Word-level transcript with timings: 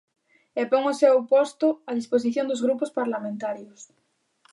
E 0.59 0.63
pon 0.71 0.83
o 0.91 0.97
seu 1.01 1.15
posto 1.33 1.67
á 1.89 1.91
disposición 1.99 2.45
dos 2.47 2.63
grupos 2.65 2.93
parlamentarios. 2.99 3.81